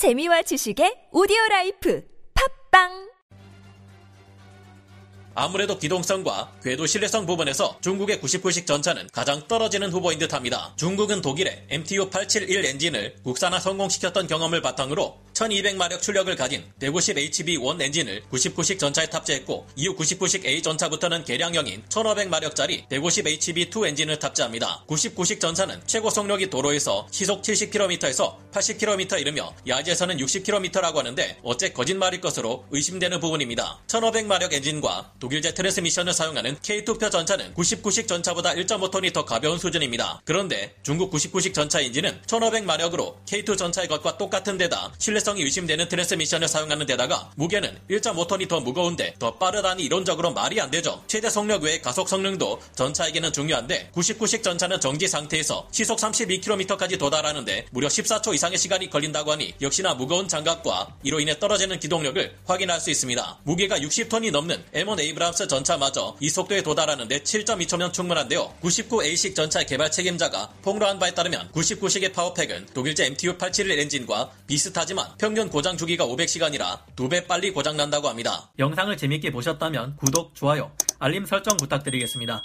재미와 0.00 0.40
지식의 0.40 1.12
오디오 1.12 1.36
라이프 1.50 2.02
팟빵 2.70 3.10
아무래도 5.34 5.78
기동성과 5.78 6.52
궤도 6.64 6.86
신뢰성 6.86 7.26
부분에서 7.26 7.76
중국의 7.82 8.16
99식 8.20 8.66
전차는 8.66 9.08
가장 9.12 9.46
떨어지는 9.46 9.92
후보인 9.92 10.18
듯합니다. 10.18 10.72
중국은 10.76 11.20
독일의 11.20 11.66
MTU 11.68 12.08
871 12.08 12.64
엔진을 12.64 13.16
국산화 13.24 13.60
성공시켰던 13.60 14.26
경험을 14.26 14.62
바탕으로 14.62 15.18
1200마력 15.40 16.02
출력을 16.02 16.34
가진 16.36 16.64
190HB1 16.80 17.80
엔진을 17.80 18.22
99식 18.30 18.78
전차에 18.78 19.06
탑재했고 19.06 19.66
이후 19.76 19.96
99식 19.96 20.44
A 20.44 20.62
전차부터는 20.62 21.24
개량형인 21.24 21.84
1500마력짜리 21.88 22.86
150HB2 22.88 23.86
엔진을 23.88 24.18
탑재합니다. 24.18 24.84
99식 24.86 25.40
전차는 25.40 25.80
최고 25.86 26.10
속력이 26.10 26.50
도로에서 26.50 27.08
시속 27.10 27.42
70km에서 27.42 28.36
80km 28.52 29.20
이르며 29.20 29.54
야지에서는 29.66 30.18
60km라고 30.18 30.96
하는데 30.96 31.38
어째 31.42 31.72
거짓말일 31.72 32.20
것으로 32.20 32.66
의심되는 32.70 33.20
부분입니다. 33.20 33.80
1500마력 33.86 34.52
엔진과 34.52 35.12
독일제 35.20 35.54
트랜스미션을 35.54 36.12
사용하는 36.12 36.56
K2 36.56 36.68
흑표 36.68 37.10
전차는 37.10 37.54
99식 37.54 38.06
전차보다 38.06 38.54
1.5톤이 38.54 39.12
더 39.12 39.24
가벼운 39.24 39.58
수준입니다. 39.58 40.22
그런데 40.24 40.74
중국 40.82 41.12
99식 41.12 41.54
전차 41.54 41.80
엔진은 41.80 42.22
1500마력으로 42.26 43.24
K2 43.26 43.56
전차의 43.56 43.88
것과 43.88 44.18
똑같은 44.18 44.58
데다 44.58 44.92
신뢰성 44.98 45.29
이 45.38 45.42
의심되는 45.42 45.88
트랜스미션을 45.88 46.48
사용하는 46.48 46.86
데다가 46.86 47.30
무게는 47.36 47.78
1.5톤이 47.90 48.48
더 48.48 48.60
무거운데 48.60 49.14
더 49.18 49.34
빠르다니 49.34 49.82
이론적으로 49.84 50.32
말이 50.32 50.60
안 50.60 50.70
되죠. 50.70 51.02
최대 51.06 51.30
속력 51.30 51.62
외에 51.62 51.80
가속 51.80 52.08
성능도 52.08 52.60
전차에게는 52.74 53.32
중요한데 53.32 53.90
99식 53.94 54.42
전차는 54.42 54.80
정지 54.80 55.08
상태에서 55.08 55.68
시속 55.70 55.98
32km까지 55.98 56.98
도달하는데 56.98 57.66
무려 57.70 57.88
14초 57.88 58.34
이상의 58.34 58.58
시간이 58.58 58.90
걸린다고 58.90 59.32
하니 59.32 59.54
역시나 59.60 59.94
무거운 59.94 60.28
장갑과 60.28 60.96
이로 61.02 61.20
인해 61.20 61.38
떨어지는 61.38 61.78
기동력을 61.78 62.36
확인할 62.46 62.80
수 62.80 62.90
있습니다. 62.90 63.38
무게가 63.44 63.78
60톤이 63.78 64.30
넘는 64.30 64.64
M1 64.74 65.00
에이브람스 65.00 65.48
전차마저 65.48 66.16
이 66.20 66.28
속도에 66.28 66.62
도달하는데 66.62 67.18
7.2초면 67.20 67.92
충분한데요. 67.92 68.54
99A식 68.62 69.34
전차 69.34 69.62
개발 69.64 69.90
책임자가 69.90 70.50
폭로한 70.62 70.98
바에 70.98 71.12
따르면 71.12 71.50
99식의 71.52 72.12
power 72.12 72.35
pack은 72.35 72.66
독일제 72.74 73.06
MTU 73.06 73.36
871 73.36 73.78
엔진과 73.80 74.30
비슷하지만 74.46 75.09
평균 75.18 75.48
고장 75.48 75.76
주기가 75.76 76.06
500시간이라 76.06 76.94
두배 76.96 77.26
빨리 77.26 77.50
고장 77.50 77.76
난다고 77.76 78.08
합니다. 78.08 78.50
영상을 78.58 78.96
재밌게 78.96 79.30
보셨다면 79.32 79.96
구독, 79.96 80.34
좋아요, 80.34 80.72
알림 80.98 81.26
설정 81.26 81.56
부탁드리겠습니다. 81.56 82.44